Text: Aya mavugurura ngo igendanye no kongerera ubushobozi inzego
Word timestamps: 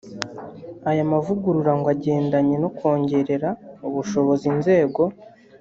Aya 0.89 1.03
mavugurura 1.11 1.71
ngo 1.79 1.87
igendanye 1.95 2.55
no 2.63 2.69
kongerera 2.77 3.49
ubushobozi 3.87 4.45
inzego 4.53 5.01